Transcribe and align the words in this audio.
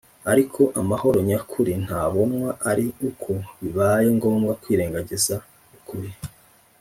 ariko 0.31 0.61
amahoro 0.81 1.17
nyakuri 1.27 1.73
ntabonwa 1.85 2.49
ari 2.69 2.85
uko 3.09 3.31
bibaye 3.59 4.07
ngombwa 4.17 4.51
kwirengagiza 4.61 5.35
ukuri 5.77 6.09